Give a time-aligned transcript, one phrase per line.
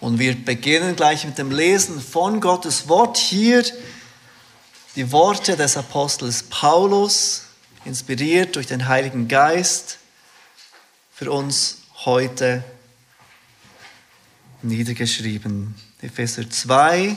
[0.00, 3.64] Und wir beginnen gleich mit dem Lesen von Gottes Wort hier.
[4.94, 7.44] Die Worte des Apostels Paulus,
[7.84, 9.98] inspiriert durch den Heiligen Geist,
[11.14, 12.62] für uns heute
[14.62, 15.74] niedergeschrieben.
[16.02, 17.16] Epheser 2,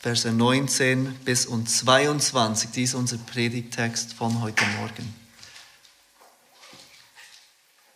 [0.00, 2.70] Verse 19 bis und 22.
[2.70, 5.25] Dies ist unser Predigtext von heute Morgen.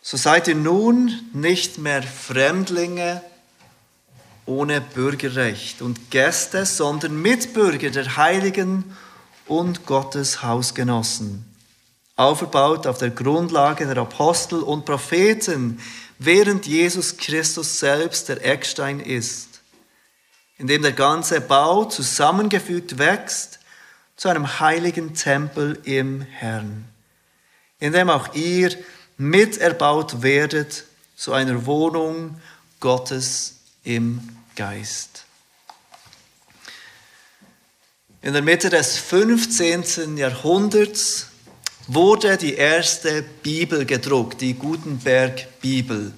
[0.01, 3.21] So seid ihr nun nicht mehr Fremdlinge
[4.47, 8.97] ohne Bürgerrecht und Gäste, sondern Mitbürger der Heiligen
[9.45, 11.45] und Gottes Hausgenossen,
[12.15, 15.79] aufgebaut auf der Grundlage der Apostel und Propheten,
[16.17, 19.61] während Jesus Christus selbst der Eckstein ist,
[20.57, 23.59] in dem der ganze Bau zusammengefügt wächst
[24.15, 26.85] zu einem heiligen Tempel im Herrn,
[27.79, 28.71] in dem auch ihr
[29.21, 30.83] miterbaut werdet
[31.15, 32.41] zu einer Wohnung
[32.79, 35.25] Gottes im Geist.
[38.23, 40.17] In der Mitte des 15.
[40.17, 41.27] Jahrhunderts
[41.87, 46.13] wurde die erste Bibel gedruckt, die Gutenberg-Bibel.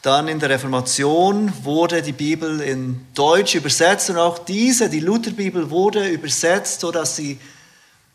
[0.00, 5.68] Dann in der Reformation wurde die Bibel in Deutsch übersetzt und auch diese, die Lutherbibel,
[5.68, 7.38] wurde übersetzt, sodass sie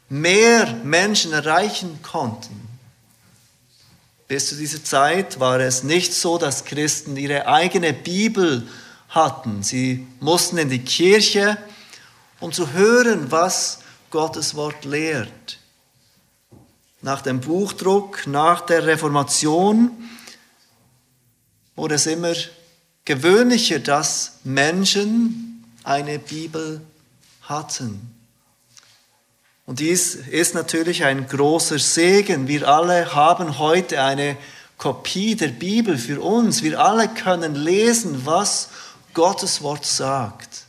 [0.10, 2.65] mehr Menschen erreichen konnten.
[4.28, 8.68] Bis zu dieser Zeit war es nicht so, dass Christen ihre eigene Bibel
[9.10, 9.62] hatten.
[9.62, 11.58] Sie mussten in die Kirche,
[12.40, 15.60] um zu hören, was Gottes Wort lehrt.
[17.02, 19.92] Nach dem Buchdruck, nach der Reformation
[21.76, 22.34] wurde es immer
[23.04, 26.82] gewöhnlicher, dass Menschen eine Bibel
[27.44, 28.15] hatten.
[29.66, 32.48] Und dies ist natürlich ein großer Segen.
[32.48, 34.38] Wir alle haben heute eine
[34.78, 36.62] Kopie der Bibel für uns.
[36.62, 38.70] Wir alle können lesen, was
[39.14, 40.66] Gottes Wort sagt.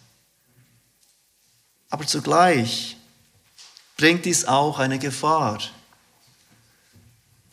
[1.91, 2.97] Aber zugleich
[3.99, 5.59] bringt dies auch eine Gefahr.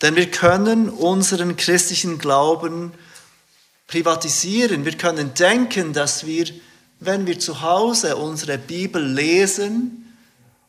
[0.01, 2.94] Denn wir können unseren christlichen Glauben
[3.88, 4.85] privatisieren.
[4.85, 6.45] Wir können denken, dass wir,
[7.00, 10.03] wenn wir zu Hause unsere Bibel lesen,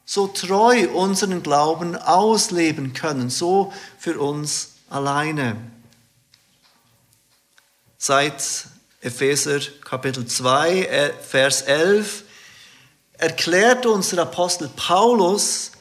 [0.05, 5.57] so treu unseren Glauben ausleben können, so für uns alleine.
[7.97, 8.67] Seit
[9.01, 12.25] Epheser Kapitel 2, äh, Vers 11
[13.15, 15.73] erklärt uns der Apostel Paulus,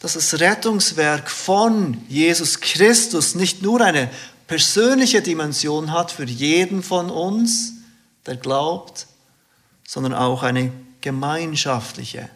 [0.00, 4.10] dass das Rettungswerk von Jesus Christus nicht nur eine
[4.46, 7.72] persönliche Dimension hat für jeden von uns,
[8.26, 9.06] der glaubt,
[9.86, 12.28] sondern auch eine gemeinschaftliche.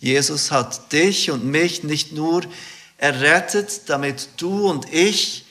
[0.00, 2.42] Jesus hat dich und mich nicht nur
[2.96, 5.44] errettet, damit du und ich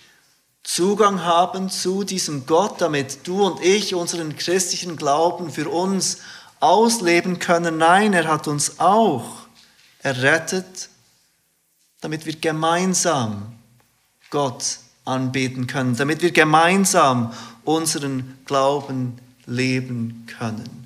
[0.64, 6.20] Zugang haben zu diesem Gott, damit du und ich unseren christlichen Glauben für uns
[6.60, 7.78] ausleben können.
[7.78, 9.48] Nein, er hat uns auch
[10.04, 10.90] errettet,
[12.02, 13.54] damit wir gemeinsam
[14.30, 17.34] Gott anbeten können, damit wir gemeinsam
[17.64, 20.79] unseren Glauben leben können.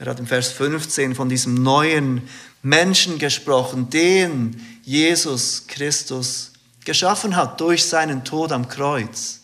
[0.00, 2.26] Er hat im Vers 15 von diesem neuen
[2.62, 6.52] Menschen gesprochen, den Jesus Christus
[6.86, 9.40] geschaffen hat durch seinen Tod am Kreuz.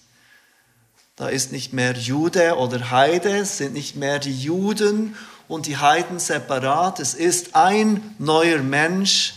[1.15, 5.15] Da ist nicht mehr Jude oder Heide, es sind nicht mehr die Juden
[5.47, 7.01] und die Heiden separat.
[7.01, 9.35] Es ist ein neuer Mensch,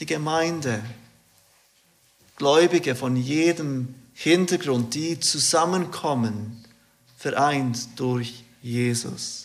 [0.00, 0.82] die Gemeinde.
[2.34, 6.64] Gläubige von jedem Hintergrund, die zusammenkommen,
[7.16, 9.43] vereint durch Jesus.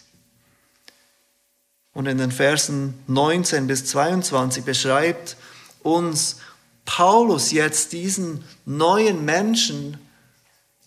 [1.94, 5.38] Und in den Versen 19 bis 22 beschreibt
[5.82, 6.38] uns
[6.86, 9.98] Paulus jetzt diesen neuen Menschen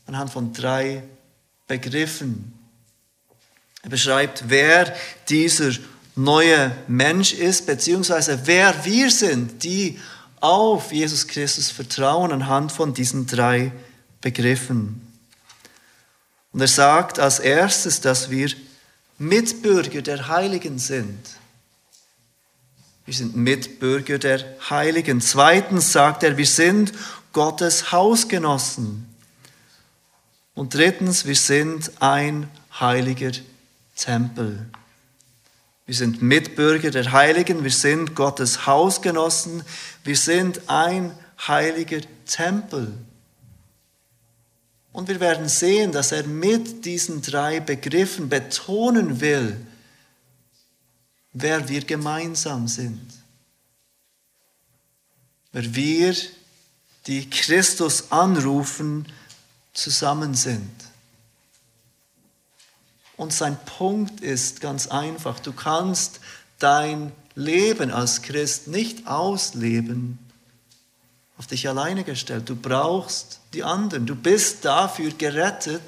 [0.06, 1.02] anhand von drei
[1.66, 2.52] Begriffen.
[3.82, 4.94] Er beschreibt, wer
[5.28, 5.72] dieser
[6.14, 9.98] neue Mensch ist, beziehungsweise wer wir sind, die
[10.40, 13.72] auf Jesus Christus vertrauen anhand von diesen drei
[14.20, 15.00] Begriffen.
[16.52, 18.50] Und er sagt als erstes, dass wir
[19.22, 21.16] Mitbürger der Heiligen sind.
[23.04, 25.20] Wir sind Mitbürger der Heiligen.
[25.20, 26.92] Zweitens sagt er, wir sind
[27.32, 29.06] Gottes Hausgenossen.
[30.54, 33.30] Und drittens, wir sind ein heiliger
[33.96, 34.66] Tempel.
[35.86, 39.62] Wir sind Mitbürger der Heiligen, wir sind Gottes Hausgenossen,
[40.04, 41.12] wir sind ein
[41.46, 42.92] heiliger Tempel.
[44.92, 49.66] Und wir werden sehen, dass er mit diesen drei Begriffen betonen will,
[51.32, 53.10] wer wir gemeinsam sind.
[55.52, 56.14] Wer wir,
[57.06, 59.06] die Christus anrufen,
[59.72, 60.70] zusammen sind.
[63.16, 66.20] Und sein Punkt ist ganz einfach, du kannst
[66.58, 70.18] dein Leben als Christ nicht ausleben,
[71.42, 72.48] auf dich alleine gestellt.
[72.48, 74.06] Du brauchst die anderen.
[74.06, 75.82] Du bist dafür gerettet,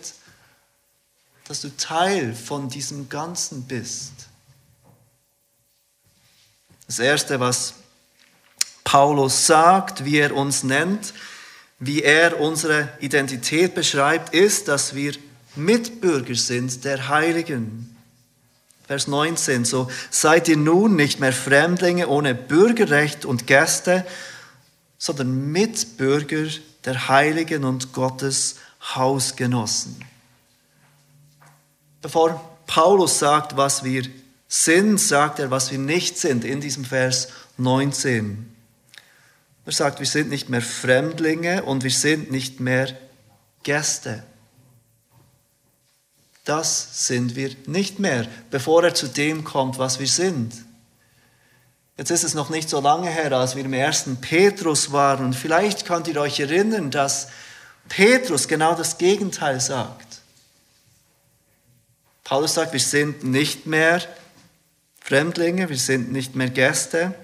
[1.46, 4.10] dass du Teil von diesem Ganzen bist.
[6.88, 7.74] Das Erste, was
[8.82, 11.14] Paulus sagt, wie er uns nennt,
[11.78, 15.14] wie er unsere Identität beschreibt, ist, dass wir
[15.54, 17.96] Mitbürger sind der Heiligen.
[18.88, 24.04] Vers 19, so seid ihr nun nicht mehr Fremdlinge ohne Bürgerrecht und Gäste,
[25.04, 26.46] sondern Mitbürger
[26.86, 28.56] der Heiligen und Gottes
[28.94, 30.02] Hausgenossen.
[32.00, 34.04] Bevor Paulus sagt, was wir
[34.48, 37.28] sind, sagt er, was wir nicht sind in diesem Vers
[37.58, 38.50] 19.
[39.66, 42.98] Er sagt, wir sind nicht mehr Fremdlinge und wir sind nicht mehr
[43.62, 44.22] Gäste.
[46.46, 50.54] Das sind wir nicht mehr, bevor er zu dem kommt, was wir sind.
[51.96, 55.26] Jetzt ist es noch nicht so lange her, als wir im ersten Petrus waren.
[55.26, 57.28] Und vielleicht könnt ihr euch erinnern, dass
[57.88, 60.20] Petrus genau das Gegenteil sagt.
[62.24, 64.02] Paulus sagt, wir sind nicht mehr
[65.00, 67.14] Fremdlinge, wir sind nicht mehr Gäste.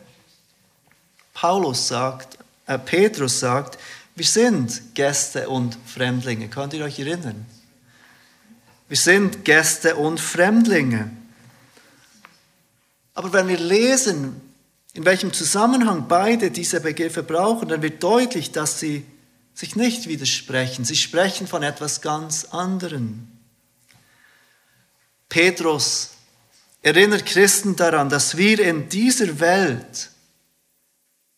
[1.33, 3.79] Paulus sagt, äh, Petrus sagt,
[4.15, 6.49] wir sind Gäste und Fremdlinge.
[6.49, 7.47] Könnt ihr euch erinnern?
[8.89, 11.11] Wir sind Gäste und Fremdlinge.
[13.15, 14.50] Aber wenn wir lesen,
[14.95, 19.05] in welchem Zusammenhang beide diese Begriffe brauchen, dann wird deutlich, dass sie
[19.55, 20.85] sich nicht widersprechen.
[20.85, 23.29] Sie sprechen von etwas ganz anderem.
[25.29, 26.11] Petrus
[26.83, 30.11] erinnert Christen daran, dass wir in dieser Welt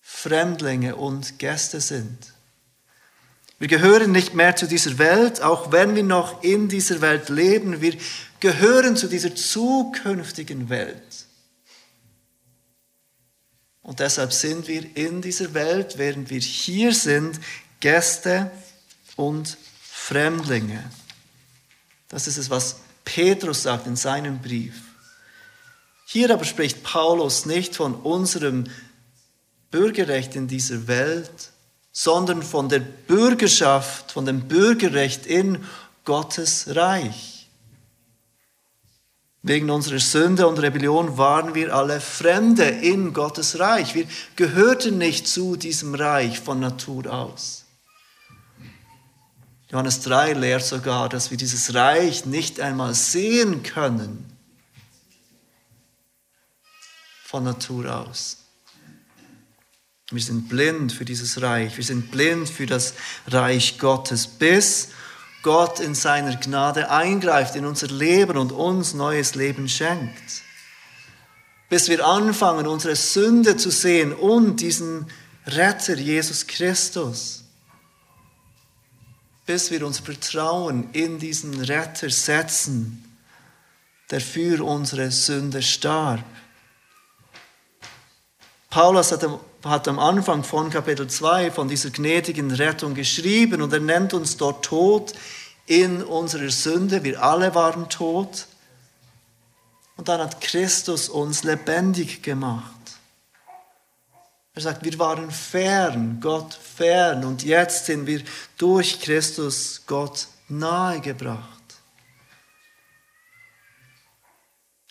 [0.00, 2.32] Fremdlinge und Gäste sind.
[3.58, 7.81] Wir gehören nicht mehr zu dieser Welt, auch wenn wir noch in dieser Welt leben.
[7.81, 7.96] Wir
[8.40, 11.26] gehören zu dieser zukünftigen Welt.
[13.82, 17.40] Und deshalb sind wir in dieser Welt, während wir hier sind,
[17.81, 18.50] Gäste
[19.17, 20.88] und Fremdlinge.
[22.08, 24.81] Das ist es, was Petrus sagt in seinem Brief.
[26.06, 28.64] Hier aber spricht Paulus nicht von unserem
[29.70, 31.50] Bürgerrecht in dieser Welt,
[31.90, 35.64] sondern von der Bürgerschaft, von dem Bürgerrecht in
[36.05, 37.31] Gottes Reich.
[39.44, 43.94] Wegen unserer Sünde und Rebellion waren wir alle Fremde in Gottes Reich.
[43.94, 44.06] Wir
[44.36, 47.64] gehörten nicht zu diesem Reich von Natur aus.
[49.68, 54.32] Johannes 3 lehrt sogar, dass wir dieses Reich nicht einmal sehen können
[57.24, 58.36] von Natur aus.
[60.10, 61.76] Wir sind blind für dieses Reich.
[61.78, 62.92] Wir sind blind für das
[63.26, 64.90] Reich Gottes, bis
[65.42, 70.42] Gott in seiner Gnade eingreift in unser Leben und uns neues Leben schenkt.
[71.68, 75.06] Bis wir anfangen, unsere Sünde zu sehen und diesen
[75.46, 77.44] Retter Jesus Christus.
[79.46, 83.04] Bis wir uns Vertrauen in diesen Retter setzen,
[84.10, 86.22] der für unsere Sünde starb.
[88.70, 89.24] Paulus hat
[89.64, 94.37] hat am Anfang von Kapitel 2 von dieser gnädigen Rettung geschrieben und er nennt uns
[94.37, 95.12] dort tot
[95.67, 97.04] in unserer Sünde.
[97.04, 98.47] Wir alle waren tot.
[99.97, 102.73] Und dann hat Christus uns lebendig gemacht.
[104.54, 108.23] Er sagt, wir waren fern, Gott fern und jetzt sind wir
[108.59, 111.49] durch Christus Gott nahegebracht.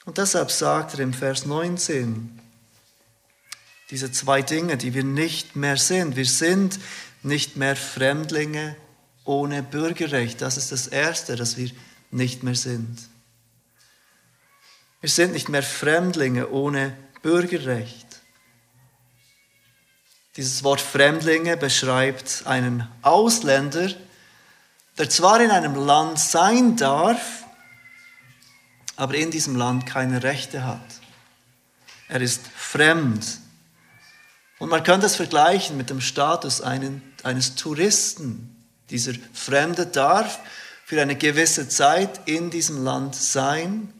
[0.05, 2.40] Und deshalb sagt er im Vers 19,
[3.91, 6.15] diese zwei Dinge, die wir nicht mehr sind.
[6.15, 6.79] Wir sind
[7.23, 8.75] nicht mehr Fremdlinge
[9.25, 10.41] ohne Bürgerrecht.
[10.41, 11.69] Das ist das Erste, das wir
[12.09, 12.97] nicht mehr sind.
[15.01, 18.07] Wir sind nicht mehr Fremdlinge ohne Bürgerrecht.
[20.37, 23.89] Dieses Wort Fremdlinge beschreibt einen Ausländer,
[24.97, 27.43] der zwar in einem Land sein darf,
[28.95, 30.79] aber in diesem Land keine Rechte hat.
[32.07, 33.40] Er ist fremd.
[34.61, 38.63] Und man kann das vergleichen mit dem Status eines Touristen.
[38.91, 40.37] Dieser Fremde darf
[40.85, 43.91] für eine gewisse Zeit in diesem Land sein,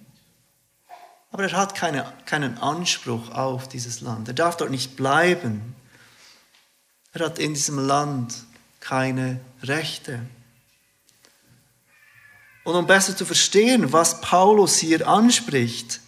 [1.32, 4.28] aber er hat keine, keinen Anspruch auf dieses Land.
[4.28, 5.76] Er darf dort nicht bleiben.
[7.14, 8.36] Er hat in diesem Land
[8.82, 10.20] keine Rechte.
[12.66, 16.02] Und um besser zu verstehen, was Paulus hier anspricht,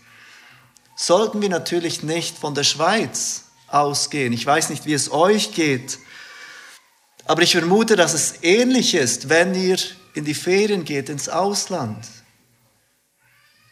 [0.95, 4.33] sollten wir natürlich nicht von der Schweiz ausgehen.
[4.33, 5.99] Ich weiß nicht, wie es euch geht,
[7.25, 9.77] aber ich vermute, dass es ähnlich ist, wenn ihr
[10.13, 12.05] in die Ferien geht, ins Ausland,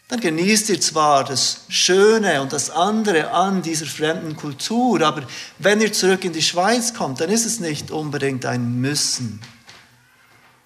[0.08, 5.24] dann genießt ihr zwar das Schöne und das andere an dieser fremden Kultur, aber
[5.58, 9.39] wenn ihr zurück in die Schweiz kommt, dann ist es nicht unbedingt ein Müssen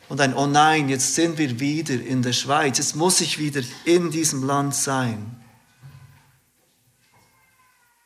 [0.09, 3.61] und ein Oh nein, jetzt sind wir wieder in der Schweiz, jetzt muss ich wieder
[3.85, 5.44] in diesem Land sein.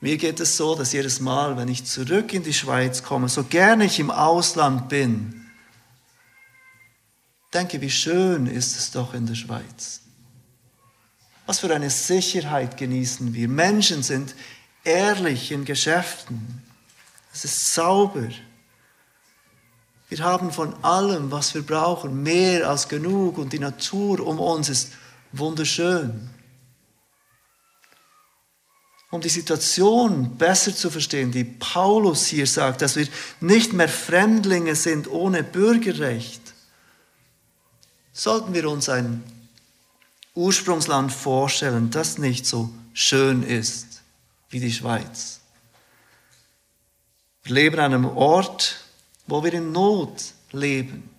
[0.01, 3.44] Mir geht es so, dass jedes Mal, wenn ich zurück in die Schweiz komme, so
[3.44, 5.46] gerne ich im Ausland bin,
[7.53, 10.01] denke, wie schön ist es doch in der Schweiz.
[11.46, 13.50] Was für eine Sicherheit genießen wir.
[13.50, 14.36] Menschen sind
[14.84, 16.63] ehrlich in Geschäften.
[17.34, 18.29] Es ist sauber.
[20.08, 24.70] Wir haben von allem, was wir brauchen, mehr als genug und die Natur um uns
[24.70, 24.94] ist
[25.32, 26.29] wunderschön.
[29.12, 33.08] Um die Situation besser zu verstehen, die Paulus hier sagt, dass wir
[33.39, 36.42] nicht mehr Fremdlinge sind ohne Bürgerrecht,
[38.13, 39.24] sollten wir uns ein
[40.36, 44.04] Ursprungsland vorstellen, das nicht so schön ist
[44.51, 45.39] wie die Schweiz.
[47.44, 48.86] Wir leben an einem Ort,
[49.25, 51.10] wo wir in Not leben.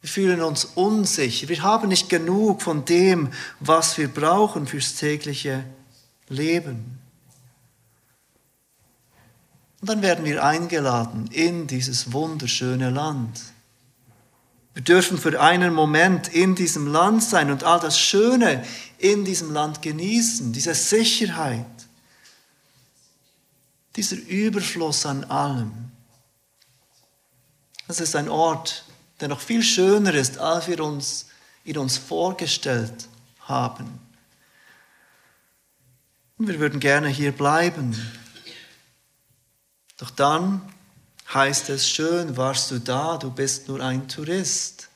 [0.00, 1.48] Wir fühlen uns unsicher.
[1.50, 5.79] Wir haben nicht genug von dem, was wir brauchen fürs tägliche Leben.
[9.80, 13.40] Und dann werden wir eingeladen in dieses wunderschöne Land.
[14.74, 18.64] Wir dürfen für einen Moment in diesem Land sein und all das Schöne
[18.98, 21.66] in diesem Land genießen, diese Sicherheit,
[23.96, 25.90] dieser Überfluss an allem.
[27.88, 28.84] Das ist ein Ort,
[29.20, 31.26] der noch viel schöner ist, als wir uns
[31.64, 33.08] ihn uns vorgestellt
[33.40, 34.09] haben.
[36.40, 37.94] Und wir würden gerne hier bleiben.
[39.98, 40.62] Doch dann
[41.34, 44.88] heißt es, schön warst du da, du bist nur ein Tourist.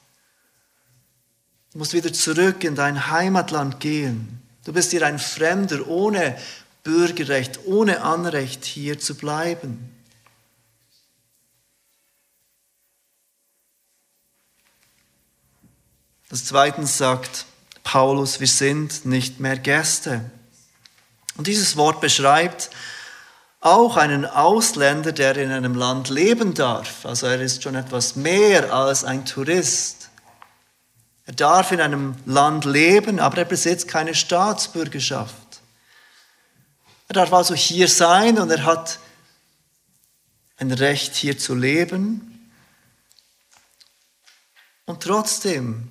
[1.72, 4.40] Du musst wieder zurück in dein Heimatland gehen.
[4.64, 6.38] Du bist hier ein Fremder ohne
[6.82, 9.94] Bürgerrecht, ohne Anrecht hier zu bleiben.
[16.30, 17.44] Das zweitens sagt
[17.82, 20.30] Paulus, wir sind nicht mehr Gäste.
[21.36, 22.70] Und dieses Wort beschreibt,
[23.60, 27.06] auch einen Ausländer, der in einem Land leben darf.
[27.06, 30.10] Also er ist schon etwas mehr als ein Tourist.
[31.24, 35.62] Er darf in einem Land leben, aber er besitzt keine Staatsbürgerschaft.
[37.08, 38.98] Er darf also hier sein und er hat
[40.58, 42.50] ein Recht hier zu leben.
[44.84, 45.90] Und trotzdem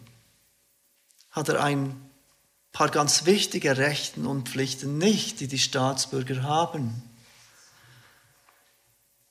[1.31, 2.02] hat er ein
[2.74, 7.01] paar ganz wichtige Rechten und Pflichten nicht, die die Staatsbürger haben.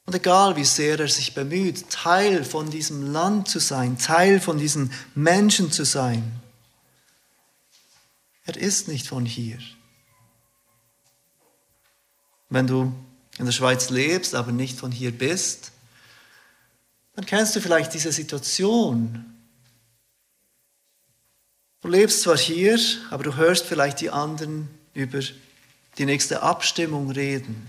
[0.06, 4.58] Und egal wie sehr er sich bemüht, Teil von diesem Land zu sein, Teil von
[4.58, 6.40] diesen Menschen zu sein,
[8.44, 9.58] er ist nicht von hier.
[12.48, 12.92] Wenn du
[13.38, 15.72] in der Schweiz lebst, aber nicht von hier bist,
[17.14, 19.31] dann kennst du vielleicht diese Situation.
[21.82, 22.78] Du lebst zwar hier,
[23.10, 25.20] aber du hörst vielleicht die anderen über
[25.98, 27.66] die nächste Abstimmung reden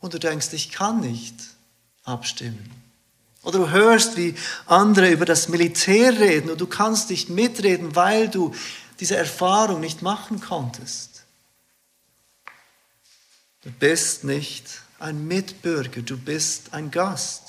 [0.00, 1.34] und du denkst, ich kann nicht
[2.04, 2.70] abstimmen.
[3.42, 4.34] Oder du hörst, wie
[4.66, 8.54] andere über das Militär reden und du kannst nicht mitreden, weil du
[9.00, 11.24] diese Erfahrung nicht machen konntest.
[13.62, 17.43] Du bist nicht ein Mitbürger, du bist ein Gast.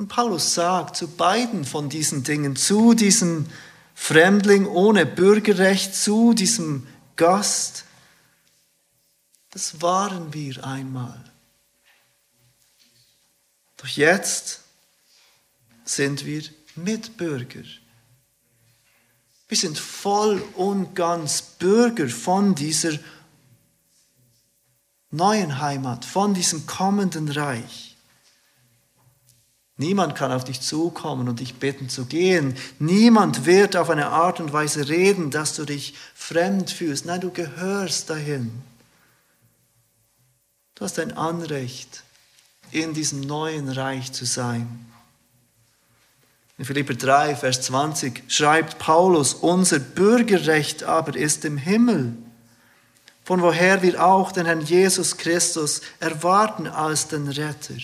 [0.00, 3.46] Und Paulus sagt zu beiden von diesen Dingen, zu diesem
[3.94, 7.84] Fremdling ohne Bürgerrecht, zu diesem Gast,
[9.50, 11.22] das waren wir einmal.
[13.76, 14.60] Doch jetzt
[15.84, 16.44] sind wir
[16.76, 17.64] Mitbürger.
[19.48, 22.98] Wir sind voll und ganz Bürger von dieser
[25.10, 27.89] neuen Heimat, von diesem kommenden Reich.
[29.80, 32.54] Niemand kann auf dich zukommen und dich bitten zu gehen.
[32.78, 37.06] Niemand wird auf eine Art und Weise reden, dass du dich fremd fühlst.
[37.06, 38.60] Nein, du gehörst dahin.
[40.74, 42.02] Du hast ein Anrecht,
[42.70, 44.84] in diesem neuen Reich zu sein.
[46.58, 52.18] In Philipper 3, Vers 20 schreibt Paulus, unser Bürgerrecht aber ist im Himmel,
[53.24, 57.76] von woher wir auch den Herrn Jesus Christus erwarten als den Retter.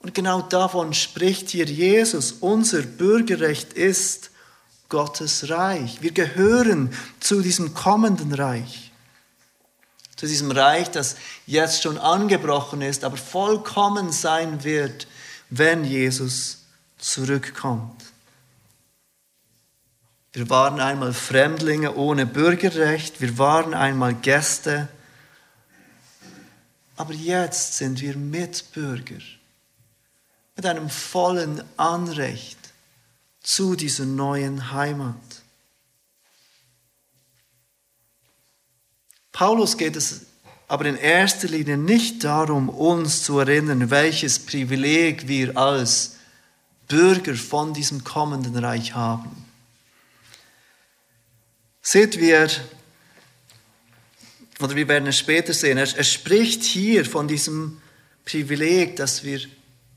[0.00, 2.32] Und genau davon spricht hier Jesus.
[2.32, 4.30] Unser Bürgerrecht ist
[4.88, 6.02] Gottes Reich.
[6.02, 8.90] Wir gehören zu diesem kommenden Reich
[10.20, 11.16] zu diesem Reich, das
[11.46, 15.06] jetzt schon angebrochen ist, aber vollkommen sein wird,
[15.48, 16.58] wenn Jesus
[16.98, 18.04] zurückkommt.
[20.34, 24.88] Wir waren einmal Fremdlinge ohne Bürgerrecht, wir waren einmal Gäste,
[26.98, 29.22] aber jetzt sind wir Mitbürger
[30.60, 32.58] mit einem vollen Anrecht
[33.42, 35.16] zu dieser neuen Heimat.
[39.32, 40.26] Paulus geht es
[40.68, 46.16] aber in erster Linie nicht darum, uns zu erinnern, welches Privileg wir als
[46.88, 49.46] Bürger von diesem kommenden Reich haben.
[51.80, 52.50] Seht, wie er,
[54.60, 57.80] oder wir werden es später sehen, er, er spricht hier von diesem
[58.26, 59.40] Privileg, dass wir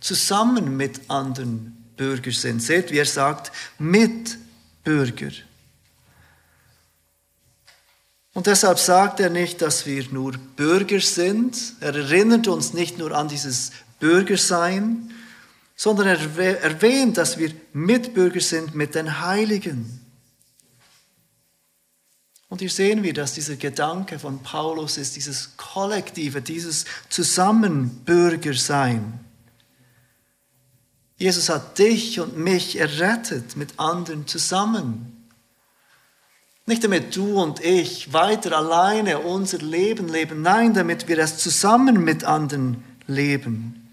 [0.04, 2.62] zusammen mit anderen Bürger sind.
[2.62, 5.32] Seht, wie er sagt, Mitbürger.
[8.34, 11.76] Und deshalb sagt er nicht, dass wir nur Bürger sind.
[11.80, 15.12] Er erinnert uns nicht nur an dieses Bürgersein,
[15.76, 20.00] sondern er erwähnt, dass wir Mitbürger sind mit den Heiligen.
[22.50, 29.23] Und hier sehen wir, dass dieser Gedanke von Paulus ist, dieses Kollektive, dieses Zusammenbürgersein.
[31.24, 35.30] Jesus hat dich und mich errettet mit anderen zusammen.
[36.66, 42.04] Nicht damit du und ich weiter alleine unser Leben leben, nein, damit wir es zusammen
[42.04, 43.90] mit anderen leben.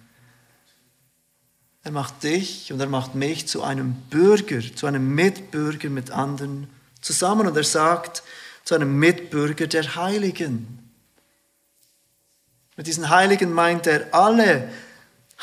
[1.85, 6.67] Er macht dich und er macht mich zu einem Bürger, zu einem Mitbürger mit anderen
[7.01, 7.47] zusammen.
[7.47, 8.25] Und er sagt,
[8.65, 10.91] zu einem Mitbürger der Heiligen.
[12.77, 14.69] Mit diesen Heiligen meint er alle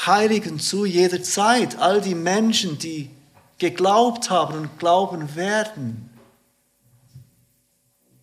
[0.05, 3.09] Heiligen zu jeder Zeit, all die Menschen, die
[3.57, 6.09] geglaubt haben und glauben werden,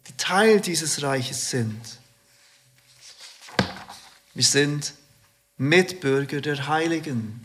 [0.06, 1.80] die Teil dieses Reiches sind.
[4.34, 4.94] Wir sind
[5.56, 7.44] Mitbürger der Heiligen.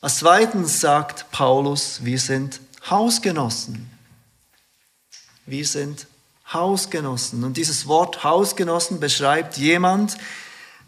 [0.00, 3.88] Als zweitens sagt Paulus, wir sind Hausgenossen.
[5.46, 6.06] Wir sind
[6.52, 7.44] Hausgenossen.
[7.44, 10.16] Und dieses Wort Hausgenossen beschreibt jemand,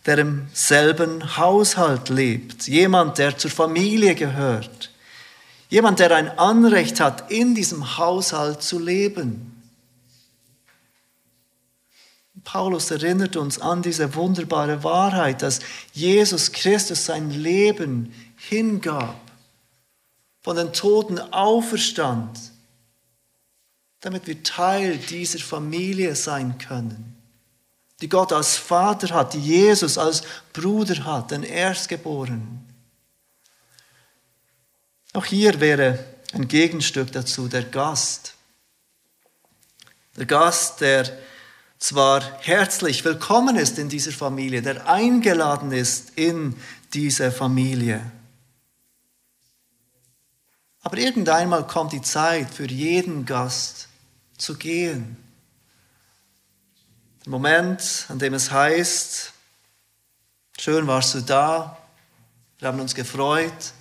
[0.06, 4.90] der im selben Haushalt lebt, jemand, der zur Familie gehört,
[5.70, 9.50] jemand, der ein Anrecht hat, in diesem Haushalt zu leben.
[12.44, 15.60] Paulus erinnert uns an diese wunderbare Wahrheit, dass
[15.94, 19.18] Jesus Christus sein Leben hingab,
[20.42, 22.38] von den Toten auferstand,
[24.00, 27.13] damit wir Teil dieser Familie sein können,
[28.00, 32.64] die Gott als Vater hat, die Jesus als Bruder hat, den Erstgeborenen.
[35.12, 38.34] Auch hier wäre ein Gegenstück dazu der Gast.
[40.16, 41.16] Der Gast, der
[41.78, 46.56] zwar herzlich willkommen ist in dieser Familie, der eingeladen ist in
[46.92, 48.00] diese Familie.
[50.82, 53.88] Aber irgendeinmal kommt die Zeit für jeden Gast,
[54.36, 55.16] zu gehen.
[57.24, 59.32] Der Moment, an dem es heißt,
[60.58, 61.78] schön warst du da,
[62.58, 63.72] wir haben uns gefreut,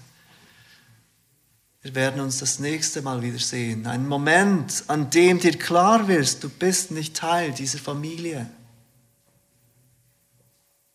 [1.81, 3.85] wir werden uns das nächste Mal wiedersehen.
[3.85, 8.49] Ein Moment, an dem dir klar wirst, du bist nicht Teil dieser Familie.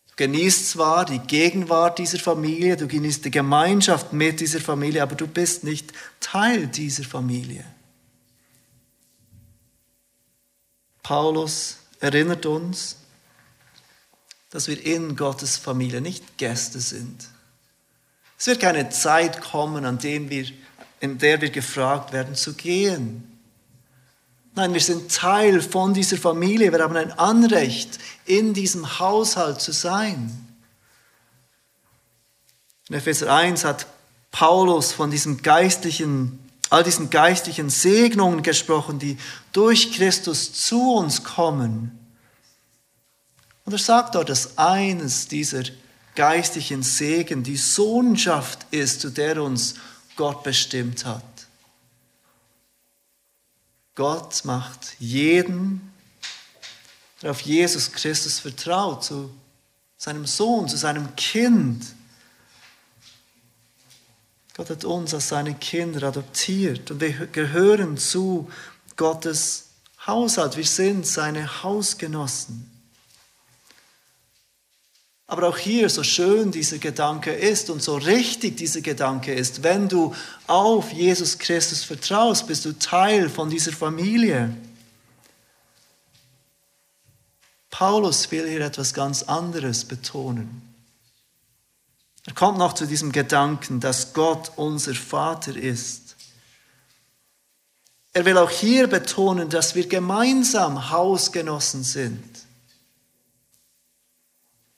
[0.07, 5.13] Du genießt zwar die Gegenwart dieser Familie, du genießt die Gemeinschaft mit dieser Familie, aber
[5.13, 7.63] du bist nicht Teil dieser Familie.
[11.03, 12.97] Paulus erinnert uns,
[14.49, 17.27] dass wir in Gottes Familie nicht Gäste sind.
[18.37, 20.45] Es wird keine Zeit kommen, an dem wir,
[20.99, 23.25] in der wir gefragt werden zu gehen.
[24.55, 26.71] Nein, wir sind Teil von dieser Familie.
[26.71, 30.47] Wir haben ein Anrecht, in diesem Haushalt zu sein.
[32.89, 33.85] In Epheser 1 hat
[34.31, 39.17] Paulus von diesem geistlichen all diesen geistlichen Segnungen gesprochen, die
[39.51, 41.97] durch Christus zu uns kommen.
[43.65, 45.63] Und er sagt dort, dass eines dieser
[46.15, 49.75] geistlichen Segen die Sohnschaft ist, zu der uns
[50.15, 51.23] Gott bestimmt hat.
[53.95, 55.93] Gott macht jeden,
[57.21, 59.29] der auf Jesus Christus vertraut, zu
[59.97, 61.85] seinem Sohn, zu seinem Kind.
[64.55, 68.49] Gott hat uns als seine Kinder adoptiert und wir gehören zu
[68.99, 69.69] Gottes
[70.05, 70.57] Haushalt.
[70.57, 72.69] Wir sind seine Hausgenossen.
[75.25, 79.87] Aber auch hier, so schön dieser Gedanke ist und so richtig dieser Gedanke ist, wenn
[79.87, 80.13] du
[80.47, 84.53] auf Jesus Christus vertraust, bist du Teil von dieser Familie.
[87.69, 90.61] Paulus will hier etwas ganz anderes betonen.
[92.25, 96.08] Er kommt noch zu diesem Gedanken, dass Gott unser Vater ist.
[98.13, 102.23] Er will auch hier betonen, dass wir gemeinsam Hausgenossen sind.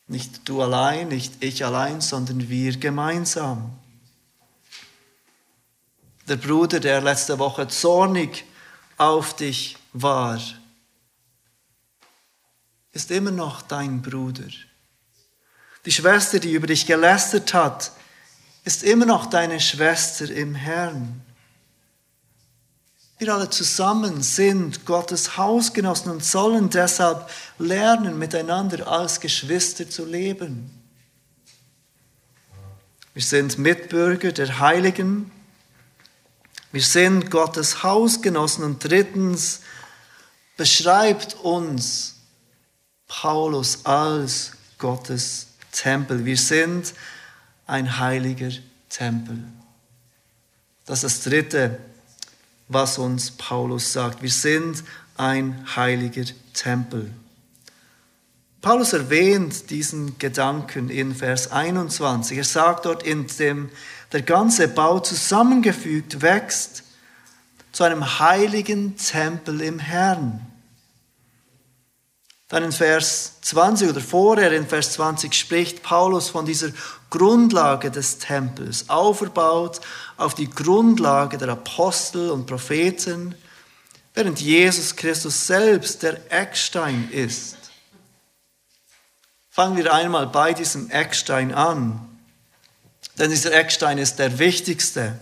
[0.08, 3.72] Nicht du allein, nicht ich allein, sondern wir gemeinsam.
[6.28, 8.46] Der Bruder, der letzte Woche zornig
[8.98, 10.39] auf dich war,
[12.91, 14.50] ist immer noch dein Bruder.
[15.86, 17.91] Die Schwester, die über dich gelästert hat,
[18.65, 21.22] ist immer noch deine Schwester im Herrn.
[23.22, 27.30] Wir alle zusammen sind Gottes Hausgenossen und sollen deshalb
[27.60, 30.72] lernen, miteinander als Geschwister zu leben.
[33.14, 35.32] Wir sind Mitbürger der Heiligen.
[36.72, 38.64] Wir sind Gottes Hausgenossen.
[38.64, 39.60] Und drittens
[40.58, 42.16] beschreibt uns
[43.08, 46.26] Paulus als Gottes Tempel.
[46.26, 46.96] Wir sind
[47.68, 48.50] ein heiliger
[48.90, 49.44] Tempel.
[50.88, 51.78] Das ist das Dritte,
[52.74, 54.22] was uns Paulus sagt.
[54.22, 54.84] Wir sind
[55.18, 57.12] ein heiliger Tempel.
[58.62, 62.38] Paulus erwähnt diesen Gedanken in Vers 21.
[62.38, 63.70] Er sagt dort, in dem
[64.12, 66.84] der ganze Bau zusammengefügt wächst
[67.72, 70.51] zu einem heiligen Tempel im Herrn.
[72.52, 76.72] Dann in Vers 20 oder vorher in Vers 20 spricht Paulus von dieser
[77.10, 79.80] Grundlage des Tempels, aufgebaut
[80.18, 83.36] auf die Grundlage der Apostel und Propheten,
[84.14, 87.56] während Jesus Christus selbst der Eckstein ist.
[89.50, 92.06] Fangen wir einmal bei diesem Eckstein an,
[93.18, 95.18] denn dieser Eckstein ist der wichtigste.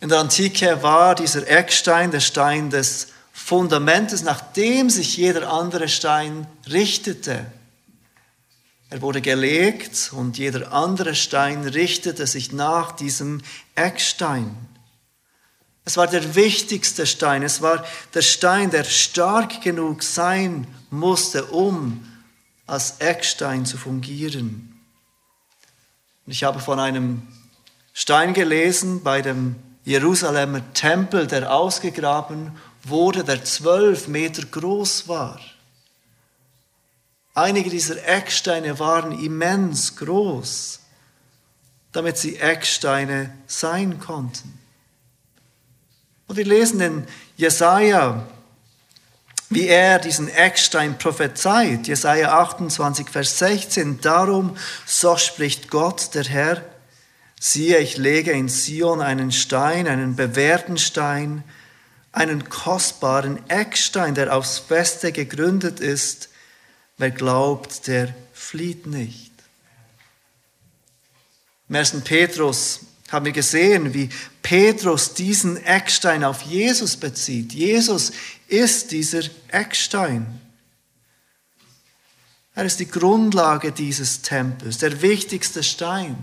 [0.00, 3.06] In der Antike war dieser Eckstein der Stein des
[3.48, 7.46] Fundamentes, nach dem sich jeder andere Stein richtete.
[8.90, 13.40] Er wurde gelegt und jeder andere Stein richtete sich nach diesem
[13.74, 14.54] Eckstein.
[15.86, 22.06] Es war der wichtigste Stein, es war der Stein, der stark genug sein musste, um
[22.66, 24.78] als Eckstein zu fungieren.
[26.26, 27.26] Und ich habe von einem
[27.94, 29.56] Stein gelesen bei dem
[29.86, 35.40] Jerusalemer Tempel, der ausgegraben wurde, der zwölf Meter groß war.
[37.34, 40.80] Einige dieser Ecksteine waren immens groß,
[41.92, 44.58] damit sie Ecksteine sein konnten.
[46.26, 48.26] Und wir lesen in Jesaja,
[49.50, 51.86] wie er diesen Eckstein prophezeit.
[51.86, 54.00] Jesaja 28, Vers 16.
[54.00, 56.62] Darum, so spricht Gott, der Herr,
[57.40, 61.44] siehe, ich lege in Sion einen Stein, einen bewährten Stein,
[62.12, 66.28] einen kostbaren Eckstein, der aufs Feste gegründet ist.
[66.96, 69.32] Wer glaubt, der flieht nicht.
[71.68, 72.00] Im 1.
[72.02, 74.08] Petrus haben wir gesehen, wie
[74.42, 77.52] Petrus diesen Eckstein auf Jesus bezieht.
[77.52, 78.12] Jesus
[78.48, 80.40] ist dieser Eckstein.
[82.54, 86.16] Er ist die Grundlage dieses Tempels, der wichtigste Stein.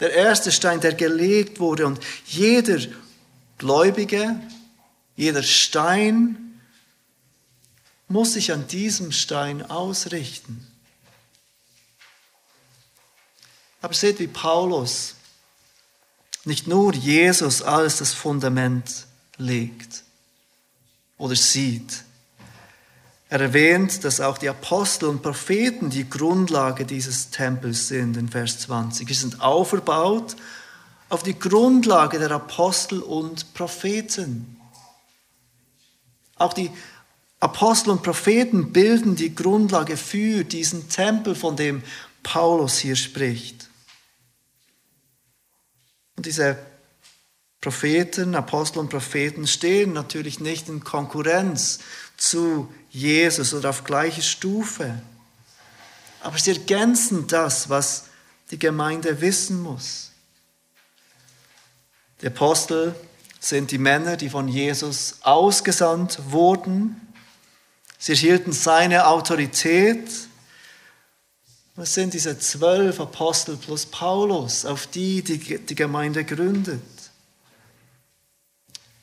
[0.00, 2.78] Der erste Stein, der gelegt wurde und jeder
[3.62, 4.40] Gläubige,
[5.14, 6.60] jeder Stein
[8.08, 10.66] muss sich an diesem Stein ausrichten.
[13.80, 15.14] Aber seht, wie Paulus
[16.44, 20.02] nicht nur Jesus als das Fundament legt
[21.16, 22.02] oder sieht.
[23.28, 28.58] Er erwähnt, dass auch die Apostel und Propheten die Grundlage dieses Tempels sind in Vers
[28.58, 29.06] 20.
[29.06, 30.34] Sie sind aufgebaut
[31.12, 34.56] auf die Grundlage der Apostel und Propheten.
[36.36, 36.70] Auch die
[37.38, 41.82] Apostel und Propheten bilden die Grundlage für diesen Tempel, von dem
[42.22, 43.68] Paulus hier spricht.
[46.16, 46.56] Und diese
[47.60, 51.80] Propheten, Apostel und Propheten stehen natürlich nicht in Konkurrenz
[52.16, 55.02] zu Jesus oder auf gleicher Stufe.
[56.22, 58.04] Aber sie ergänzen das, was
[58.50, 60.11] die Gemeinde wissen muss.
[62.22, 62.94] Die Apostel
[63.40, 67.00] sind die Männer, die von Jesus ausgesandt wurden.
[67.98, 70.08] Sie erhielten seine Autorität.
[71.76, 76.80] Es sind diese zwölf Apostel plus Paulus, auf die die, die Gemeinde gründet.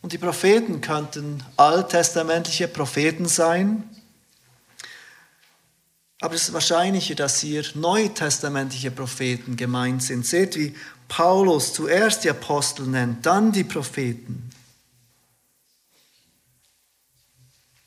[0.01, 3.83] Und die Propheten könnten alttestamentliche Propheten sein,
[6.21, 10.25] aber es ist wahrscheinlicher, dass hier neutestamentliche Propheten gemeint sind.
[10.25, 10.75] Seht, wie
[11.09, 14.49] Paulus zuerst die Apostel nennt, dann die Propheten.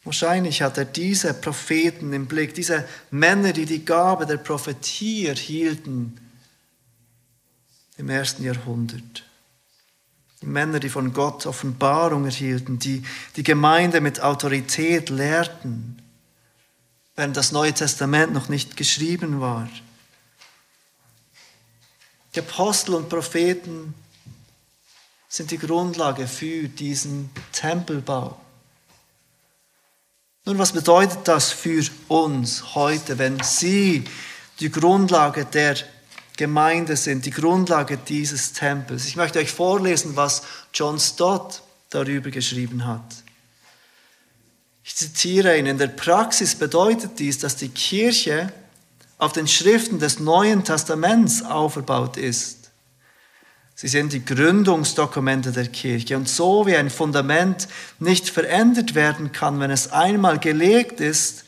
[0.05, 6.21] Wahrscheinlich hat er diese Propheten im Blick, diese Männer, die die Gabe der Prophetie erhielten
[7.97, 9.25] im ersten Jahrhundert.
[10.43, 13.05] Die Männer, die von Gott Offenbarung erhielten, die
[13.37, 16.03] die Gemeinde mit Autorität lehrten,
[17.15, 19.69] während das Neue Testament noch nicht geschrieben war.
[22.35, 23.95] Die Apostel und Propheten
[25.29, 28.39] sind die Grundlage für diesen Tempelbau.
[30.45, 34.05] Nun, was bedeutet das für uns heute, wenn Sie
[34.61, 35.77] die Grundlage der
[36.37, 39.07] Gemeinde sind, die Grundlage dieses Tempels?
[39.07, 40.43] Ich möchte euch vorlesen, was
[40.75, 43.05] John Stott darüber geschrieben hat.
[44.85, 48.53] Ich zitiere ihn, in der Praxis bedeutet dies, dass die Kirche
[49.23, 52.73] auf den Schriften des Neuen Testaments aufgebaut ist.
[53.77, 56.17] Sie sind die Gründungsdokumente der Kirche.
[56.17, 57.69] Und so wie ein Fundament
[58.01, 61.45] nicht verändert werden kann, wenn es einmal gelegt ist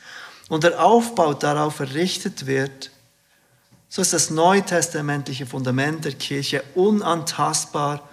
[0.48, 2.92] und der Aufbau darauf errichtet wird,
[3.88, 8.08] so ist das neutestamentliche Fundament der Kirche unantastbar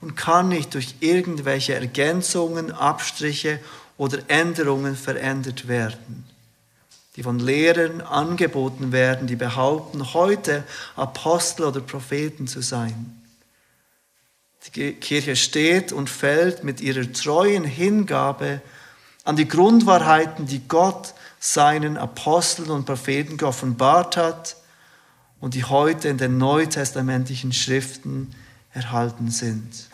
[0.00, 3.60] und kann nicht durch irgendwelche Ergänzungen, Abstriche
[3.98, 6.24] oder Änderungen verändert werden,
[7.16, 10.64] die von Lehrern angeboten werden, die behaupten, heute
[10.96, 13.20] Apostel oder Propheten zu sein.
[14.74, 18.62] Die Kirche steht und fällt mit ihrer treuen Hingabe
[19.22, 24.56] an die Grundwahrheiten, die Gott seinen Aposteln und Propheten geoffenbart hat
[25.40, 28.34] und die heute in den neutestamentlichen Schriften
[28.72, 29.88] erhalten sind.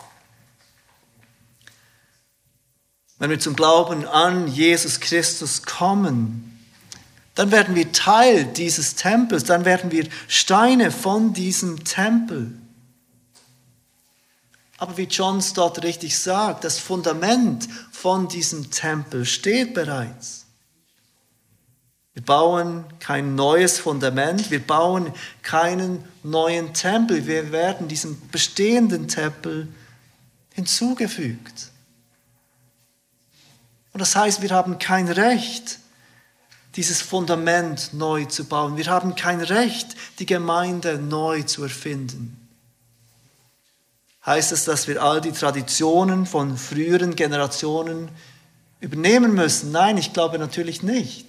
[3.19, 6.50] Wenn wir zum Glauben an Jesus Christus kommen,
[7.35, 12.51] dann werden wir Teil dieses Tempels, dann werden wir Steine von diesem Tempel.
[14.77, 20.45] Aber wie John Stott richtig sagt, das Fundament von diesem Tempel steht bereits.
[22.13, 25.13] Wir bauen kein neues Fundament, wir bauen
[25.43, 29.69] keinen neuen Tempel, wir werden diesem bestehenden Tempel
[30.53, 31.71] hinzugefügt.
[33.93, 35.79] Und das heißt, wir haben kein Recht,
[36.75, 38.77] dieses Fundament neu zu bauen.
[38.77, 42.37] Wir haben kein Recht, die Gemeinde neu zu erfinden.
[44.25, 48.09] Heißt es, dass wir all die Traditionen von früheren Generationen
[48.79, 49.71] übernehmen müssen?
[49.71, 51.25] Nein, ich glaube natürlich nicht.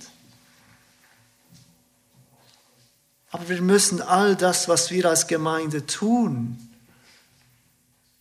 [3.31, 6.69] Aber wir müssen all das, was wir als Gemeinde tun,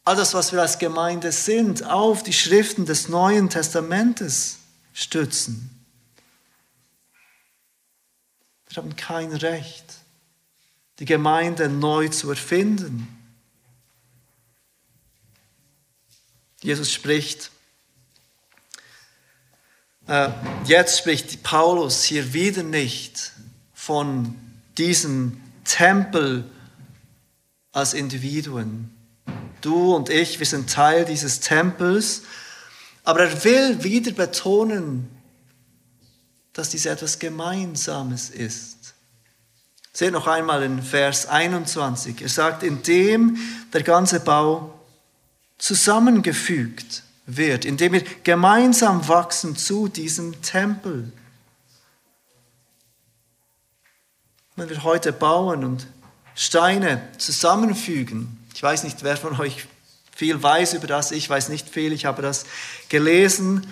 [0.05, 4.57] all das, was wir als Gemeinde sind, auf die Schriften des Neuen Testamentes
[4.93, 5.70] stützen.
[8.71, 9.84] Wir haben kein Recht,
[10.99, 13.05] die Gemeinde neu zu erfinden.
[16.62, 17.51] Jesus spricht,
[20.07, 20.29] äh,
[20.63, 23.34] jetzt spricht Paulus hier wieder nicht
[23.73, 24.36] von
[24.77, 26.49] diesem Tempel
[27.73, 28.95] als Individuen.
[29.60, 32.21] Du und ich, wir sind Teil dieses Tempels,
[33.03, 35.10] aber er will wieder betonen,
[36.53, 38.93] dass dies etwas Gemeinsames ist.
[39.93, 42.21] Seht noch einmal in Vers 21.
[42.21, 43.37] Er sagt, indem
[43.73, 44.79] der ganze Bau
[45.57, 51.11] zusammengefügt wird, indem wir gemeinsam wachsen zu diesem Tempel.
[54.55, 55.87] Wenn wir heute bauen und
[56.35, 59.67] Steine zusammenfügen, ich weiß nicht, wer von euch
[60.15, 62.45] viel weiß über das, ich weiß nicht viel, ich habe das
[62.89, 63.67] gelesen,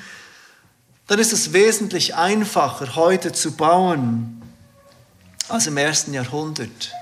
[1.09, 4.43] dann ist es wesentlich einfacher heute zu bauen
[5.47, 6.93] als im ersten Jahrhundert.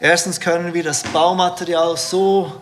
[0.00, 2.60] Erstens können wir das Baumaterial so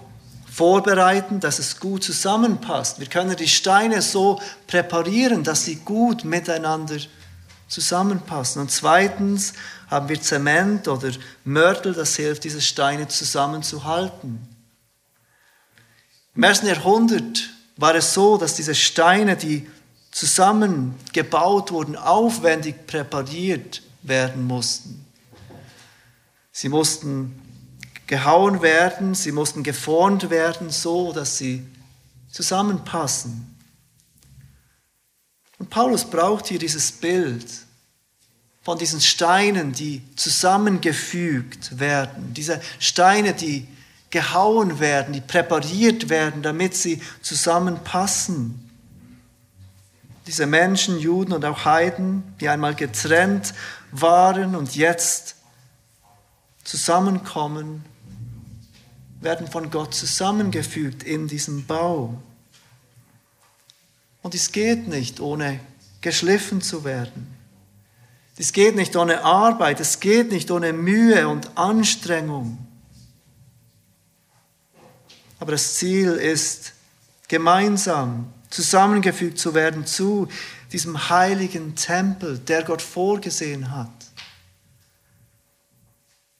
[0.52, 3.00] vorbereiten, dass es gut zusammenpasst.
[3.00, 6.98] Wir können die Steine so präparieren, dass sie gut miteinander
[7.66, 8.60] zusammenpassen.
[8.60, 9.54] Und zweitens
[9.88, 11.10] haben wir Zement oder
[11.44, 14.46] Mörtel, das hilft, diese Steine zusammenzuhalten.
[16.34, 17.48] Im ersten Jahrhundert
[17.80, 19.66] war es so, dass diese Steine, die
[20.10, 25.06] zusammengebaut wurden, aufwendig präpariert werden mussten.
[26.52, 27.40] Sie mussten
[28.06, 31.66] gehauen werden, sie mussten geformt werden, so dass sie
[32.30, 33.56] zusammenpassen.
[35.58, 37.46] Und Paulus braucht hier dieses Bild
[38.62, 43.66] von diesen Steinen, die zusammengefügt werden, diese Steine, die
[44.10, 48.68] gehauen werden, die präpariert werden, damit sie zusammenpassen.
[50.26, 53.54] Diese Menschen, Juden und auch Heiden, die einmal getrennt
[53.92, 55.36] waren und jetzt
[56.64, 57.84] zusammenkommen
[59.20, 62.14] werden von Gott zusammengefügt in diesem Bau.
[64.22, 65.60] Und es geht nicht, ohne
[66.00, 67.34] geschliffen zu werden.
[68.36, 72.69] Es geht nicht ohne Arbeit, es geht nicht ohne Mühe und Anstrengung.
[75.40, 76.74] Aber das Ziel ist,
[77.26, 80.28] gemeinsam zusammengefügt zu werden zu
[80.72, 83.88] diesem heiligen Tempel, der Gott vorgesehen hat.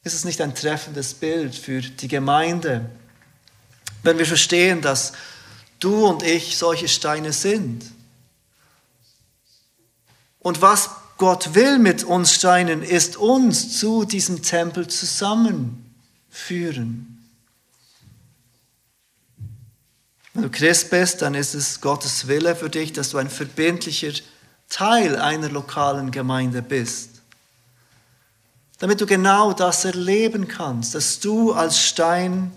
[0.03, 2.91] Ist es nicht ein treffendes Bild für die Gemeinde,
[4.03, 5.13] wenn wir verstehen, dass
[5.79, 7.85] du und ich solche Steine sind?
[10.39, 17.10] Und was Gott will mit uns Steinen, ist uns zu diesem Tempel zusammenführen.
[20.41, 24.13] Wenn du Christ bist, dann ist es Gottes Wille für dich, dass du ein verbindlicher
[24.71, 27.21] Teil einer lokalen Gemeinde bist.
[28.79, 32.53] Damit du genau das erleben kannst, dass du als Stein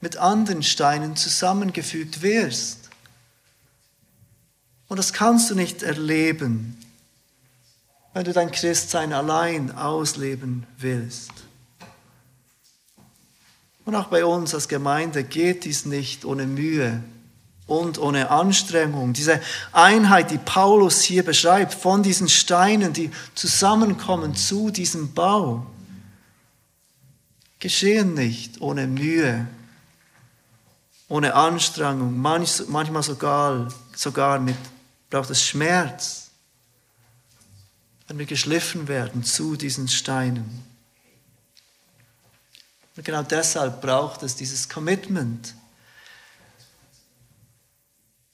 [0.00, 2.88] mit anderen Steinen zusammengefügt wirst.
[4.88, 6.78] Und das kannst du nicht erleben,
[8.14, 11.32] wenn du dein Christsein allein ausleben willst.
[13.84, 17.02] Und auch bei uns als Gemeinde geht dies nicht ohne Mühe
[17.66, 19.12] und ohne Anstrengung.
[19.12, 19.40] Diese
[19.72, 25.66] Einheit, die Paulus hier beschreibt, von diesen Steinen, die zusammenkommen zu diesem Bau,
[27.58, 29.46] geschehen nicht ohne Mühe,
[31.08, 34.56] ohne Anstrengung, manchmal sogar, sogar mit,
[35.10, 36.30] braucht es Schmerz,
[38.06, 40.73] wenn wir geschliffen werden zu diesen Steinen.
[42.96, 45.54] Und genau deshalb braucht es dieses Commitment.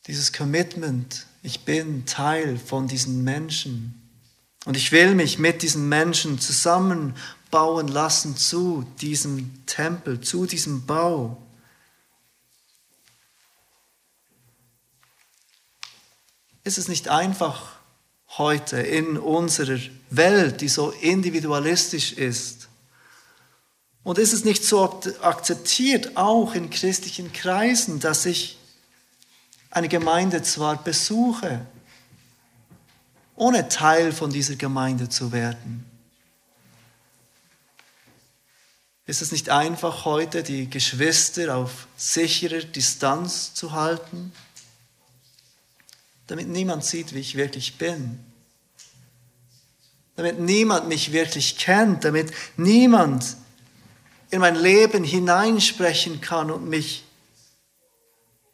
[0.06, 3.96] Dieses Commitment, ich bin Teil von diesen Menschen.
[4.66, 11.40] Und ich will mich mit diesen Menschen zusammenbauen lassen zu diesem Tempel, zu diesem Bau.
[16.64, 17.76] Ist es nicht einfach
[18.36, 22.69] heute in unserer Welt, die so individualistisch ist,
[24.02, 28.58] und ist es nicht so akzeptiert, auch in christlichen Kreisen, dass ich
[29.70, 31.66] eine Gemeinde zwar besuche,
[33.36, 35.84] ohne Teil von dieser Gemeinde zu werden?
[39.06, 44.32] Ist es nicht einfach heute, die Geschwister auf sicherer Distanz zu halten,
[46.26, 48.20] damit niemand sieht, wie ich wirklich bin?
[50.16, 53.36] Damit niemand mich wirklich kennt, damit niemand
[54.30, 57.04] in mein Leben hineinsprechen kann und mich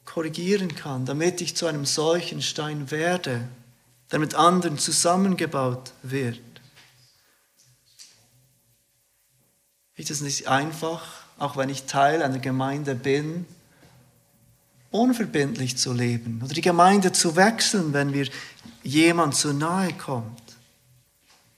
[0.05, 3.47] korrigieren kann, damit ich zu einem solchen Stein werde,
[4.11, 6.39] der mit anderen zusammengebaut wird.
[9.95, 11.05] Ist es nicht einfach,
[11.37, 13.45] auch wenn ich Teil einer Gemeinde bin,
[14.91, 18.27] unverbindlich zu leben oder die Gemeinde zu wechseln, wenn mir
[18.83, 20.41] jemand zu nahe kommt,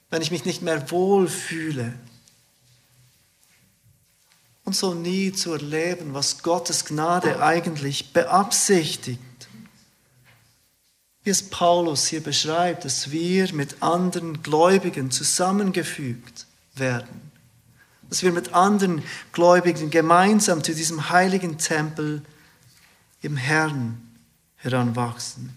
[0.09, 1.93] wenn ich mich nicht mehr wohlfühle,
[4.69, 9.19] und so nie zu erleben, was Gottes Gnade eigentlich beabsichtigt.
[11.23, 17.31] Wie es Paulus hier beschreibt, dass wir mit anderen Gläubigen zusammengefügt werden,
[18.11, 19.01] dass wir mit anderen
[19.31, 22.21] Gläubigen gemeinsam zu diesem heiligen Tempel
[23.23, 23.99] im Herrn
[24.57, 25.51] heranwachsen.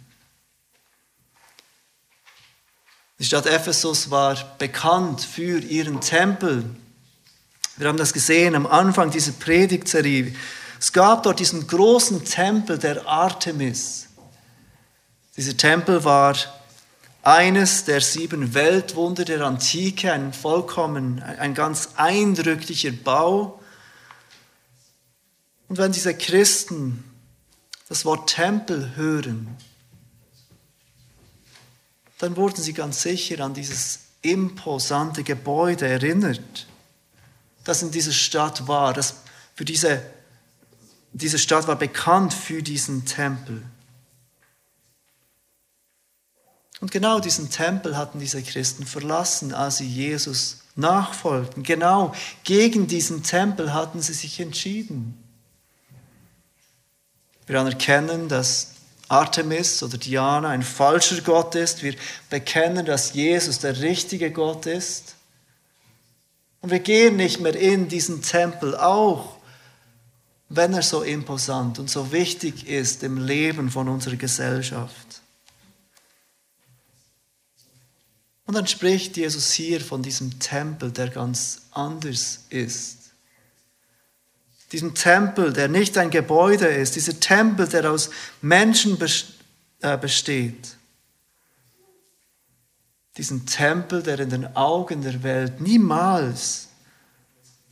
[3.18, 6.64] Die Stadt Ephesus war bekannt für ihren Tempel,
[7.76, 10.34] wir haben das gesehen am Anfang dieser Predigtserie.
[10.78, 14.08] Es gab dort diesen großen Tempel der Artemis.
[15.36, 16.36] Dieser Tempel war
[17.22, 23.60] eines der sieben Weltwunder der Antike, ein vollkommen, ein ganz eindrücklicher Bau.
[25.68, 27.04] Und wenn diese Christen
[27.88, 29.56] das Wort Tempel hören,
[32.18, 36.66] dann wurden sie ganz sicher an dieses imposante Gebäude erinnert
[37.64, 38.92] das in dieser Stadt war.
[38.92, 39.16] Das
[39.54, 40.02] für diese,
[41.12, 43.62] diese Stadt war bekannt für diesen Tempel.
[46.80, 51.62] Und genau diesen Tempel hatten diese Christen verlassen, als sie Jesus nachfolgten.
[51.62, 52.12] Genau
[52.42, 55.16] gegen diesen Tempel hatten sie sich entschieden.
[57.46, 58.72] Wir anerkennen, dass
[59.08, 61.82] Artemis oder Diana ein falscher Gott ist.
[61.82, 61.94] Wir
[62.30, 65.16] bekennen, dass Jesus der richtige Gott ist.
[66.62, 69.36] Und wir gehen nicht mehr in diesen Tempel, auch
[70.48, 75.22] wenn er so imposant und so wichtig ist im Leben von unserer Gesellschaft.
[78.46, 82.98] Und dann spricht Jesus hier von diesem Tempel, der ganz anders ist.
[84.72, 88.10] Diesem Tempel, der nicht ein Gebäude ist, dieser Tempel, der aus
[88.40, 88.98] Menschen
[89.80, 90.76] äh, besteht.
[93.16, 96.68] Diesen Tempel, der in den Augen der Welt niemals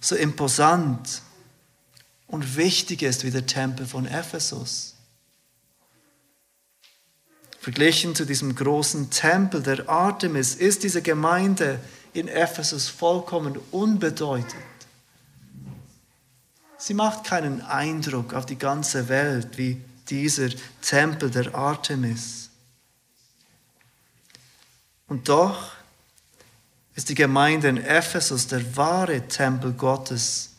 [0.00, 1.22] so imposant
[2.26, 4.96] und wichtig ist wie der Tempel von Ephesus.
[7.58, 11.78] Verglichen zu diesem großen Tempel der Artemis ist diese Gemeinde
[12.12, 14.54] in Ephesus vollkommen unbedeutend.
[16.78, 20.48] Sie macht keinen Eindruck auf die ganze Welt wie dieser
[20.80, 22.49] Tempel der Artemis.
[25.10, 25.72] Und doch
[26.94, 30.52] ist die Gemeinde in Ephesus der wahre Tempel Gottes,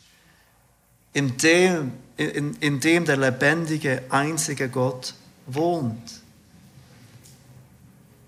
[1.14, 5.14] in dem, in, in dem der lebendige, einzige Gott
[5.46, 6.20] wohnt.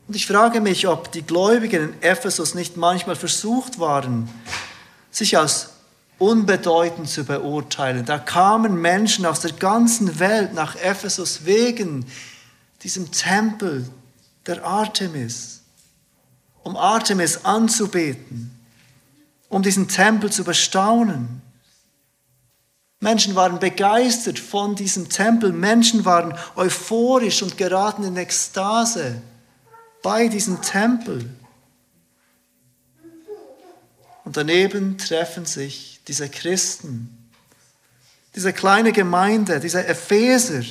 [0.09, 4.31] Und ich frage mich, ob die Gläubigen in Ephesus nicht manchmal versucht waren,
[5.11, 5.75] sich als
[6.19, 8.07] unbedeutend zu beurteilen.
[8.07, 12.07] Da kamen Menschen aus der ganzen Welt nach Ephesus wegen
[12.83, 13.87] diesem Tempel
[14.47, 15.64] der Artemis,
[16.65, 18.51] um Artemis anzubeten,
[19.49, 21.43] um diesen Tempel zu bestaunen.
[23.01, 29.21] Menschen waren begeistert von diesem Tempel, Menschen waren euphorisch und geraten in Ekstase
[30.03, 31.29] bei diesem Tempel.
[34.25, 37.31] Und daneben treffen sich diese Christen,
[38.35, 40.63] diese kleine Gemeinde, diese Epheser.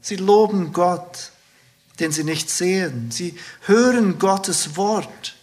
[0.00, 1.31] Sie loben Gott,
[2.02, 3.10] den sie nicht sehen.
[3.10, 5.36] Sie hören Gottes Wort,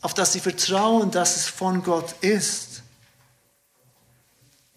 [0.00, 2.82] auf das sie vertrauen, dass es von Gott ist.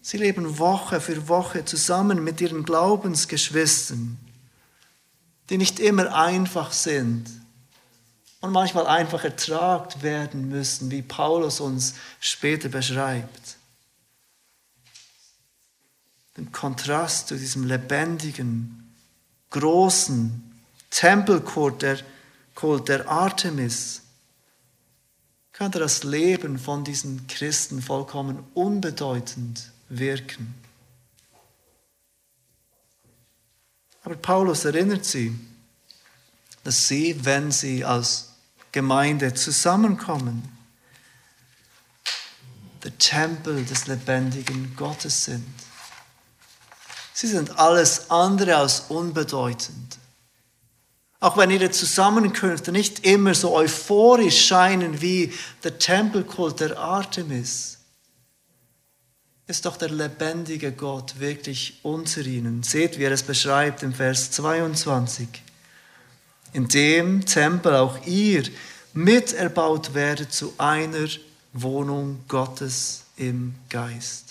[0.02, 4.18] Sie leben Woche für Woche zusammen mit ihren Glaubensgeschwistern
[5.50, 7.28] die nicht immer einfach sind
[8.40, 13.56] und manchmal einfach ertragt werden müssen, wie Paulus uns später beschreibt.
[16.36, 18.83] Den Kontrast zu diesem lebendigen,
[19.54, 20.52] großen
[20.90, 21.98] Tempelkult der,
[22.54, 24.02] Kult der Artemis
[25.52, 30.54] könnte das Leben von diesen Christen vollkommen unbedeutend wirken.
[34.02, 35.38] Aber Paulus erinnert sie,
[36.64, 38.32] dass sie, wenn sie als
[38.72, 40.42] Gemeinde zusammenkommen,
[42.82, 45.46] der Tempel des lebendigen Gottes sind.
[47.16, 49.98] Sie sind alles andere als unbedeutend.
[51.20, 57.78] Auch wenn ihre Zusammenkünfte nicht immer so euphorisch scheinen wie der Tempelkult der Artemis,
[59.46, 62.64] ist doch der lebendige Gott wirklich unter ihnen.
[62.64, 65.28] Seht, wie er es beschreibt im Vers 22.
[66.52, 68.42] In dem Tempel auch ihr
[68.92, 71.08] miterbaut werdet zu einer
[71.52, 74.23] Wohnung Gottes im Geist.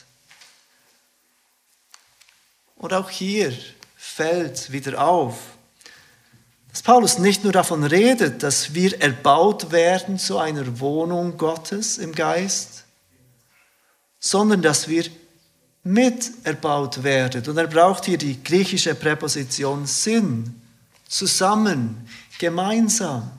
[2.84, 3.58] Und auch hier
[3.96, 5.38] fällt wieder auf,
[6.70, 12.14] dass Paulus nicht nur davon redet, dass wir erbaut werden zu einer Wohnung Gottes im
[12.14, 12.84] Geist,
[14.20, 15.06] sondern dass wir
[15.84, 17.48] miterbaut werden.
[17.48, 20.62] Und er braucht hier die griechische Präposition Sinn,
[21.08, 23.32] zusammen, gemeinsam.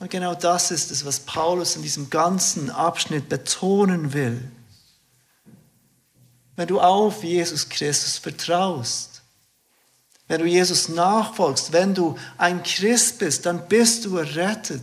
[0.00, 4.50] Und genau das ist es, was Paulus in diesem ganzen Abschnitt betonen will.
[6.58, 9.22] Wenn du auf Jesus Christus vertraust,
[10.26, 14.82] wenn du Jesus nachfolgst, wenn du ein Christ bist, dann bist du errettet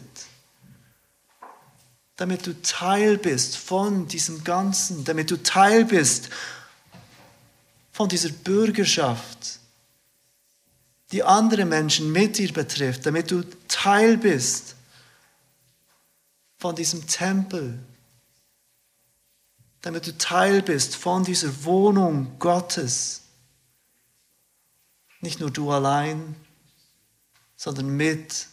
[2.15, 6.29] damit du Teil bist von diesem Ganzen, damit du Teil bist
[7.91, 9.59] von dieser Bürgerschaft,
[11.11, 14.75] die andere Menschen mit dir betrifft, damit du Teil bist
[16.57, 17.79] von diesem Tempel,
[19.85, 23.21] damit du Teil bist von dieser Wohnung Gottes.
[25.21, 26.35] Nicht nur du allein,
[27.55, 28.47] sondern mit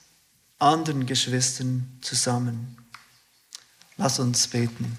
[0.59, 2.77] anderen Geschwistern zusammen.
[3.97, 4.99] Lass uns beten.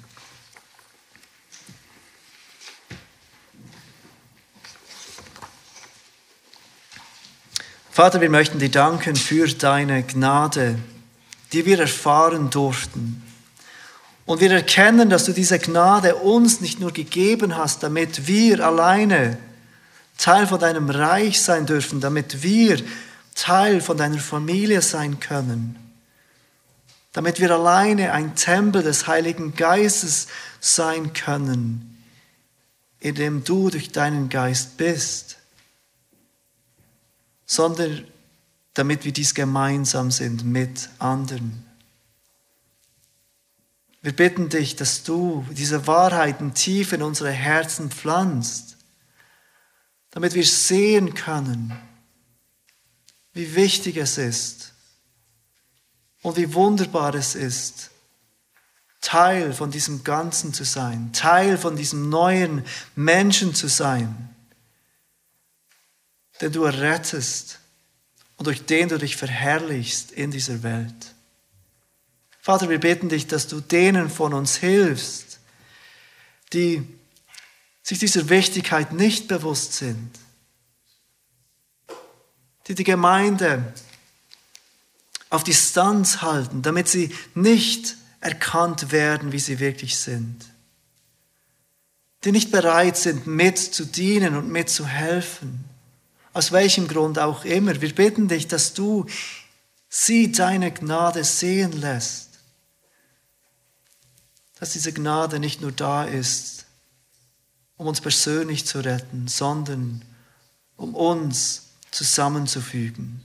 [7.92, 10.80] Vater, wir möchten dir danken für deine Gnade,
[11.52, 13.22] die wir erfahren durften.
[14.26, 19.38] Und wir erkennen, dass du diese Gnade uns nicht nur gegeben hast, damit wir alleine
[20.18, 22.82] Teil von deinem Reich sein dürfen, damit wir
[23.36, 25.76] Teil von deiner Familie sein können,
[27.12, 30.28] damit wir alleine ein Tempel des Heiligen Geistes
[30.60, 32.02] sein können,
[33.00, 35.38] in dem du durch deinen Geist bist,
[37.46, 38.06] sondern
[38.74, 41.66] damit wir dies gemeinsam sind mit anderen.
[44.04, 48.76] Wir bitten dich, dass du diese Wahrheiten tief in unsere Herzen pflanzt,
[50.12, 51.74] damit wir sehen können,
[53.32, 54.74] wie wichtig es ist
[56.22, 57.92] und wie wunderbar es ist,
[59.00, 64.36] Teil von diesem Ganzen zu sein, Teil von diesem neuen Menschen zu sein,
[66.42, 67.60] den du errettest
[68.36, 71.14] und durch den du dich verherrlichst in dieser Welt.
[72.44, 75.40] Vater, wir beten dich, dass du denen von uns hilfst,
[76.52, 76.86] die
[77.82, 80.10] sich dieser Wichtigkeit nicht bewusst sind,
[82.68, 83.74] die die Gemeinde
[85.30, 90.46] auf Distanz halten, damit sie nicht erkannt werden, wie sie wirklich sind,
[92.26, 95.64] die nicht bereit sind, mitzudienen und mitzuhelfen,
[96.34, 97.80] aus welchem Grund auch immer.
[97.80, 99.06] Wir bitten dich, dass du
[99.88, 102.33] sie deine Gnade sehen lässt,
[104.64, 106.64] dass diese Gnade nicht nur da ist,
[107.76, 110.06] um uns persönlich zu retten, sondern
[110.78, 113.22] um uns zusammenzufügen.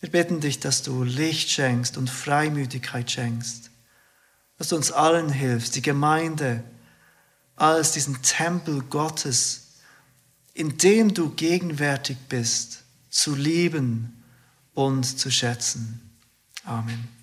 [0.00, 3.68] Wir bitten dich, dass du Licht schenkst und Freimütigkeit schenkst,
[4.56, 6.64] dass du uns allen hilfst, die Gemeinde
[7.54, 9.74] als diesen Tempel Gottes,
[10.54, 14.24] in dem du gegenwärtig bist, zu lieben
[14.72, 16.00] und zu schätzen.
[16.64, 17.13] Amen.